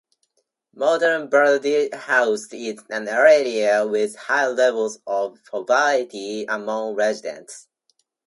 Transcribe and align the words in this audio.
Modern 0.73 1.29
Burdiehouse 1.29 2.51
is 2.53 2.83
an 2.89 3.07
area 3.07 3.85
with 3.85 4.15
high 4.15 4.47
levels 4.47 4.97
of 5.05 5.37
poverty 5.45 6.43
among 6.49 6.95
residents. 6.95 7.67